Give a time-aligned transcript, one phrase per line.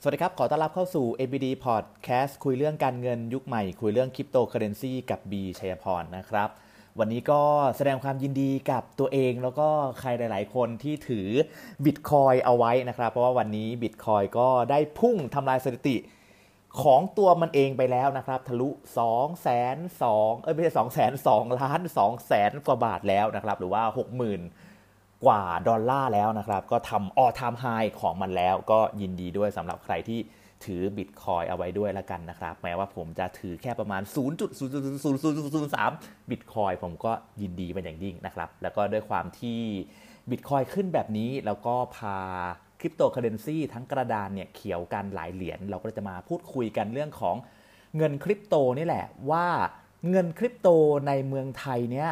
[0.00, 6.48] สวัสดีครับ ขอต้อนรับเข้าสู่ ABD Podcast คุยเรื่องการเงินยุคใหม่ คุยเรื่องคริปโตเคอเรนซีกับ B ชัยพรนะครับ
[6.98, 7.42] วันนี้ก็
[7.76, 9.68] แสดงความยินดีกับตัวเองแล้วก็
[10.00, 11.28] ใครหลาย ๆ คนที่ถือ
[11.84, 15.96] บิตคอยเอาไว้นะครับ เพราะว่าวันนี้บิตคอยก็ได้พุ่งทำลายสถิติ
[16.82, 18.68] ของตัวมันเองไปแล้วนะครับ ทะลุ
[19.06, 19.76] 2แสน
[20.10, 24.65] 2เอ้ยไม่ใช่2แสน2ล้าน2แสนกว่าบาทแล้วนะครับ หรือว่า 60,000
[25.24, 27.64] กว่าดอลลาร์แล้วนะครับ ก็ทำ all time high
[28.00, 30.20] ของมันแล้ว ก็ยินดีด้วยสำหรับใครที่
[30.64, 39.60] ถือบิตคอยน์เอาไว้ด้วยละกันนะครับ แม้ว่าผมจะถือแค่ประมาณ 0.00003บิตคอยน์ผมก็ยินดีเป็นอย่างยิ่งนะครับ แล้วก็ด้วยความที่
[40.30, 42.16] บิตคอยน์ขึ้นแบบนี้ แล้วก็พา
[42.80, 47.36] คริปโตเคอร์เรนซีทั้งกระดานเนี่ยเขียวกันหลายเหรียญ เราก็จะมาพูดคุยกันเรื่องของ
[47.96, 49.46] เงินคริปโตนี่แหละว่า
[50.10, 50.68] เงินคริปโต
[51.06, 52.10] ในเมืองไทยเนี่ย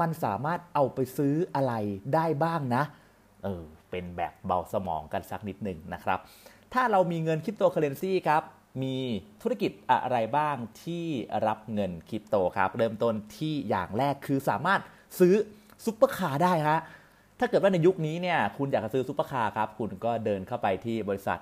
[0.00, 1.72] มันสามารถเอาไปซื้ออะไร
[2.14, 2.82] ได้บ้างนะ
[3.44, 6.18] เออ เป็นแบบเบาสมองกันสักนิดหนึ่งนะครับ
[6.74, 8.42] ถ้าเรามีเงินคริปโตเคอร์เรนซีครับ
[8.82, 8.96] มี
[9.42, 11.06] ธุรกิจอะไรบ้างที่
[11.46, 14.80] รับเงินคริปโตครับ เริ่มต้นที่อย่างแรกคือสามารถ
[15.18, 15.34] ซื้อ
[15.84, 16.78] ซุปเปอร์คาร์ได้ฮะ
[17.38, 21.38] ถ้าเกิดว่าในยุคนี้เนี่ย คุณอยากจะซื้อซุปเปอร์คาร์ครับ คุณก็เดินเข้าไปที่บริษัท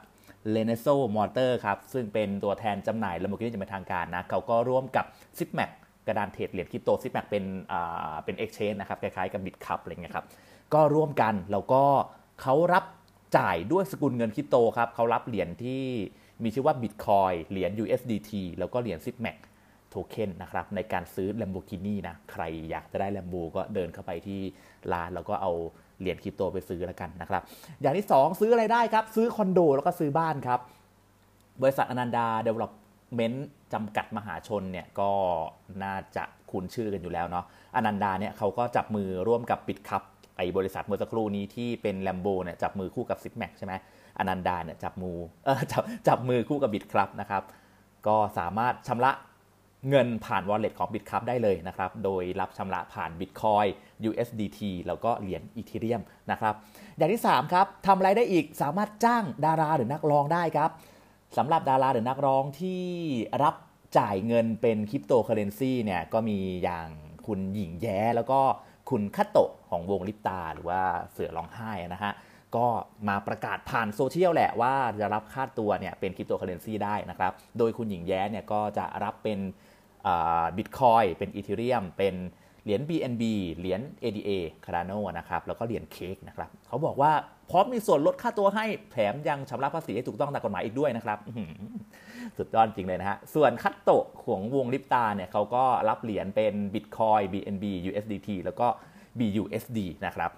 [0.55, 5.05] l e n e s o Motor ครับ ซึ่งเป็นตัวแทนจำหน่าย Lamborghini จะเป็นทางการนะ เขาก็ร่วมกับ
[5.39, 5.71] z i p m a c
[6.07, 10.27] กระดานเทรดเหรียญคริปโตซิปแมกเป็นอ่าเป็น exchange นะครับคล้ายๆกับบิตคัพอะไรเงี้ยครับ
[10.75, 11.83] ก็ร่วมกันแล้วก็
[12.43, 12.85] เขารับ
[13.39, 15.83] จ่ายด้วยสกุลเงินคริปโตครับเขารับเหรียญที่
[16.43, 19.37] มีชื่อว่า Bitcoin เหรียญ USDT แล้วก็เหรียญ ZipMac
[19.89, 24.41] โทเค็นนะครับในการซื้อ Lamborghini นะ ใครอยากจะได้ Lambo ก็เดินเข้าไปที่
[24.93, 25.53] ร้าน แล้วก็เอา
[26.01, 27.43] เหรียญคริปโตไปซื้อแล้วกันนะครับ
[27.81, 30.61] อย่างที่ 2 ซื้ออะไรได้ครับ ซื้อคอนโดแล้วก็ซื้อบ้านครับ
[31.63, 32.73] บริษัทอนันดาเดเวลลอป
[33.15, 35.11] เมนต์จำกัดมหาชนเนี่ยก็
[35.83, 37.45] น่าจะคุ้นชื่อกันอยู่แล้วเนาะ
[37.77, 40.03] อนันดาเนี่ยเขาก็จับมือร่วมกับปิดคัพ
[40.37, 43.75] ไอ้บริษัทเมื่อสักครู่นี้ที่เป็นแลมโบเนี่ยจับมือคู่กับซิปแม็กใช่ไหม
[44.19, 47.43] อนันดาเนี่ยจับมือเออจับจับมือคู่กับบิตครับนะครับ
[48.07, 49.13] ก็สามารถชำระ
[49.91, 53.69] เงินผ่าน wallet ของ Bitcup ได้เลยนะครับ โดยรับชำระผ่าน Bitcoin
[54.09, 56.55] USDT แล้วก็เหรียญอีเทเรียมนะครับ
[56.97, 60.71] อย่างที่ 3 ครับทำอะไรได้อีกสามารถจ้างดาราหรือนักร้องได้ครับ
[61.37, 62.83] สำหรับดาราหรือนักร้องที่
[63.43, 63.55] รับ
[63.99, 66.89] จ่ายเงินเป็นคริปโตเคอร์เรนซีเนี่ยก็มีอย่าง
[67.27, 68.41] คุณหญิงแย้แล้วก็
[68.91, 70.83] คุณคัตโตะของวงลิปตา หรือว่า
[71.13, 72.13] เสือร้องไห้นะฮะ
[72.57, 72.67] ก็
[73.09, 79.39] มาประกาศผ่านโซเชียลแหละว่าจะรับค่าตัวเนี่ยเป็นคริปโตเคอร์เรนซีได้นะครับ โดยคุณหญิงแย้เนี่ยก็จะรับเป็น
[80.57, 82.15] บิตคอยน์เป็น Ethereum เป็น
[82.65, 83.23] เหรียญ BNB
[83.59, 84.31] เหรียญ ADA
[84.65, 87.13] Cardano นะครับ แล้วก็เหรียญเค้กนะครับ เขาบอกว่า
[87.51, 91.19] พร้อมมีส่วนลดค่าตัวให้แถมยังชำระภาษีให้ถูกต้องตามกฎหมายอีกด้วยนะครับ
[92.39, 98.67] สุดยอดจริงเลยนะฮะ ส่วนคัตโตะของวงลิปตาเนี่ยเขาก็รับเหรียญเป็น Bitcoin BNB USDT แล้วก็
[99.19, 100.31] BUSD นะครับ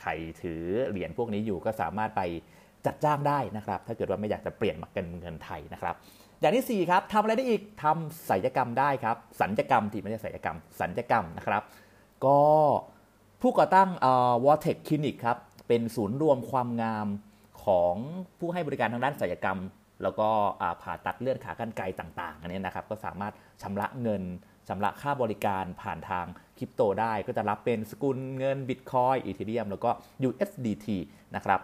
[0.00, 0.10] ใคร
[0.42, 2.22] ถือเหรียญพวกนี้อยู่ก็สามารถไป
[2.86, 5.94] จัดจ้างได้นะครับ ถ้าเกิดว่าไม่อยากจะเปลี่ยนมาเป็นเงินไทยนะครับ
[6.40, 11.62] อย่างที่4ครับทำอะไรได้อีกทำศัลยกรรมได้ครับสัญญกรรมที่ไม่ใช่ศัลยกรรมสัญญกรรมนะครับ
[12.24, 12.40] ก็
[13.42, 13.88] ผู้ก่อตั้ง
[14.44, 15.38] วอเทคคลินิกครับ
[15.68, 17.06] เป็นศูนย์รวมความงาม
[17.64, 17.94] ของ
[18.38, 19.58] ผู้ให้บริการทางด้านศัลยกรรม
[20.02, 20.28] แล้วก็
[20.82, 24.22] ผ่าตัดเลือดขากรรไกรต่างๆอันนี้นะครับก็สามารถชำระเงิน
[24.68, 26.26] ชำระค่าบริการผ่านทาง
[26.58, 29.90] คริปโตได้ ก็จะรับเป็นสกุลเงินบิตคอยอีเทเรียมแล้วก็
[30.28, 30.86] USDT
[31.36, 31.60] นะครับ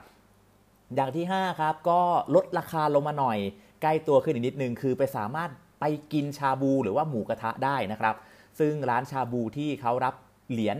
[0.95, 2.00] อย่างที่ 5 ครับ ก็
[2.34, 3.39] ลดราคาลงมาหน่อย
[3.83, 5.50] ใกล้ตัวขึ้นอีกนิดนึง คือไปสามารถ
[5.81, 8.15] ไปกินชาบูหรือว่าหมูกระทะได้นะครับ
[8.61, 10.15] ซึ่งร้านชาบูที่เขารับ
[10.50, 10.78] เหรียญ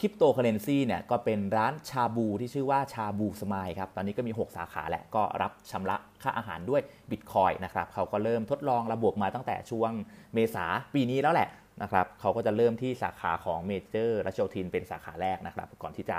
[0.00, 9.90] คริปโตเคอร์เรนซีเนี่ยก็เป็นร้านชาบูที่ชื่อว่าชาบูสมายครับ ตอนนี้ก็มี 6 สาขาแหละก็รับชำระค่าอาหารด้วยบิตคอยน์นะครับเขาก็เริ่มทดลองระบบมาตั้งแต่ช่วง
[10.34, 10.64] เมษา
[10.94, 11.48] ปีนี้แล้วแหละ
[11.82, 16.18] นะครับเขาก็จะเริ่มที่สาขาของเมเจอร์รัชโยธินเป็นสาขาแรกนะครับ ก่อนที่จะ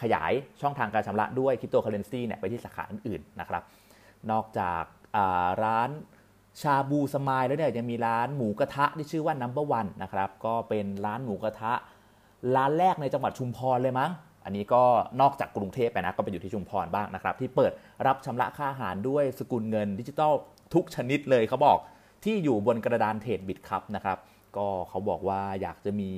[0.00, 3.62] ขยายช่องทางการชำระด้วยคริปโตเคอร์เรนซีเนี่ยไปที่สาขาอื่นๆนะครับ
[4.30, 4.82] นอกจาก
[5.64, 5.90] ร้าน
[6.62, 11.72] ชาบูสมายแล้วเนี่ยยังมีร้านหมูกระทะที่ชื่อว่า Number One นะครับ ก็เป็นร้านหมูกระทะ
[12.56, 14.10] ร้านแรกในจังหวัดชุมพรเลยมั้ง
[14.44, 14.82] อันนี้ก็
[15.20, 17.72] นอกจากกรุงเทพไปนะก็ไปอยู่ที่ชุมพรบ้างนะครับ ที่เปิด
[18.06, 20.32] รับชำระค่าอาหารด้วยสกุลเงินดิจิตอล
[20.74, 21.78] ทุกชนิดเลยเขาบอก
[22.24, 24.18] ที่อยู่บนกระดานเทรดบิตครับนะครับ
[24.56, 26.10] ก็เขาบอกว่าอยากจะมี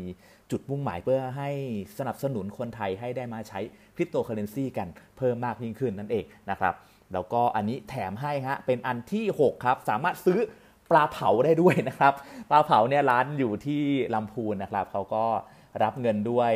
[0.50, 1.50] จุดมุ่งหมายเพื่อให้
[1.98, 3.60] สนับสนุนคนไทยให้ได้มาใช้
[3.96, 6.74] คริปโตเคอร์เรนซีกันเพิ่มมากยิ่งขึ้นนั่นเองนะครับ
[7.12, 10.38] แล้วก็อันนี้แถมให้ฮะเป็นอันที่ 6 ครับ สามารถซื้อ
[10.90, 12.12] ปลาเผาได้ด้วยนะครับ
[12.50, 13.82] ปลาเผาเนี่ยร้านอยู่ที่
[14.14, 15.24] ลำพูนนะครับเขาก็
[15.82, 16.52] รับเงินด้วย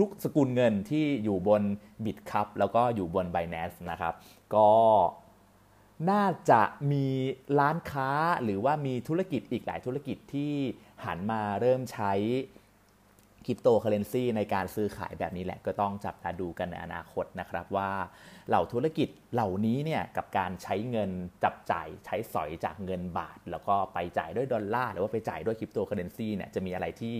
[0.00, 1.62] ทุกๆ สกุลเงินที่อยู่บน
[2.04, 4.14] Bitkub แล้วก็อยู่บน b i n a n c e นะครับ
[4.54, 4.68] ก็
[6.10, 6.62] น่าจะ
[6.92, 7.06] มี
[7.58, 8.10] ร้านค้า
[8.44, 10.52] หรือว่ามีธุรกิจอีกหลายธุรกิจที่
[11.04, 12.12] หันมาเริ่มใช้
[13.46, 17.90] คริปโตเคอร์เรนซีในการซื้อขายแบบนี้แหละก็ต้องจับตาดูกันในอนาคตนะครับว่า
[18.48, 21.10] เหล่าธุรกิจเหล่านี้เนี่ยกับการใช้เงิน
[21.44, 27.16] จับจ่ายใช้สอยจากเงินบาท แล้วก็ไปจ่ายด้วยดอลลาร์หรือว่าไปจ่ายด้วยคริปโตเคอร์เรนซีเนี่ยจะมีอะไรที่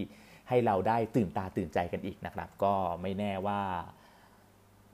[0.48, 3.60] ให้เราได้ตื่นตาตื่นใจกันอีกนะครับ ก็ไม่แน่ว่า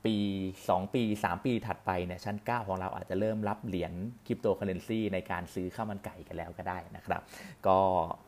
[0.06, 0.16] ปี
[0.60, 3.92] 2 ปี 3 ปีถัดไปเนี่ยชั้น 9 ของเราอาจจะเริ่มรับเหรียญ
[4.26, 7.22] คริปโตเคอร์เรนซีในการซื้อข้าวมันไก่กันแล้วก็ได้นะครับ
[7.66, 7.78] ก็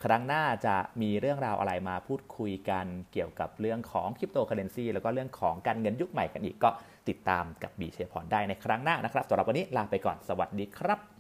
[0.05, 6.71] ครั้งหน้าจะมีเรื่องราวอะไรมาพูดคุยกันเกี่ยวกับเรื่องของคริปโตเคอเรนซีแล้วก็เรื่องของการเงินยุคใหม่กันอีกก็
[7.09, 11.16] ติดตามกับบีเชพรได้ในครั้งหน้านะครับสำหรับวันนี้ลาไปก่อนสวัสดีครับ